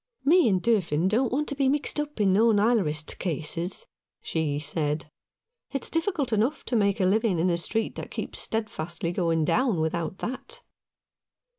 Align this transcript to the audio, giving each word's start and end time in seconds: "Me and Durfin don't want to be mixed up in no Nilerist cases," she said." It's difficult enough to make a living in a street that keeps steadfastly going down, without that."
"Me 0.25 0.49
and 0.49 0.63
Durfin 0.63 1.07
don't 1.07 1.31
want 1.31 1.47
to 1.47 1.53
be 1.53 1.69
mixed 1.69 1.99
up 1.99 2.19
in 2.19 2.33
no 2.33 2.51
Nilerist 2.51 3.19
cases," 3.19 3.85
she 4.19 4.57
said." 4.57 5.11
It's 5.73 5.91
difficult 5.91 6.33
enough 6.33 6.65
to 6.65 6.75
make 6.75 6.99
a 6.99 7.05
living 7.05 7.37
in 7.37 7.51
a 7.51 7.57
street 7.59 7.93
that 7.97 8.09
keeps 8.09 8.39
steadfastly 8.39 9.11
going 9.11 9.45
down, 9.45 9.79
without 9.79 10.17
that." 10.17 10.63